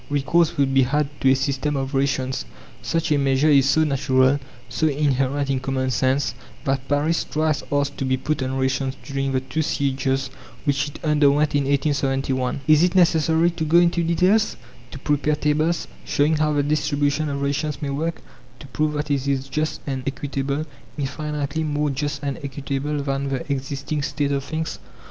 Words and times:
Recourse 0.09 0.57
would 0.57 0.73
be 0.73 0.81
had 0.81 1.07
to 1.21 1.29
a 1.29 1.35
system 1.35 1.75
of 1.77 1.93
rations. 1.93 2.45
Such 2.81 3.11
a 3.11 3.19
measure 3.19 3.51
is 3.51 3.69
so 3.69 3.83
natural, 3.83 4.39
so 4.67 4.87
inherent 4.87 5.51
in 5.51 5.59
common 5.59 5.91
sense, 5.91 6.33
that 6.63 6.87
Paris 6.87 7.23
twice 7.23 7.61
asked 7.71 7.99
to 7.99 8.05
be 8.05 8.17
put 8.17 8.41
on 8.41 8.57
rations 8.57 8.95
during 9.03 9.31
the 9.31 9.41
two 9.41 9.61
sieges 9.61 10.31
which 10.63 10.87
it 10.87 10.99
underwent 11.03 11.53
in 11.53 11.65
1871. 11.65 12.61
Is 12.67 12.81
it 12.81 12.95
necessary 12.95 13.51
to 13.51 13.63
go 13.63 13.77
into 13.77 14.01
details, 14.03 14.57
to 14.89 14.97
prepare 14.97 15.35
tables, 15.35 15.87
showing 16.03 16.37
how 16.37 16.51
the 16.51 16.63
distribution 16.63 17.29
of 17.29 17.43
rations 17.43 17.79
may 17.79 17.91
work, 17.91 18.23
to 18.59 18.65
prove 18.69 18.93
that 18.93 19.11
it 19.11 19.27
is 19.27 19.47
just 19.49 19.81
and 19.85 20.01
equitable, 20.07 20.65
infinitely 20.97 21.63
more 21.63 21.91
just 21.91 22.23
and 22.23 22.39
equitable 22.43 23.03
than 23.03 23.29
the 23.29 23.51
existing 23.53 24.01
state 24.01 24.31
of 24.31 24.43
things? 24.43 24.79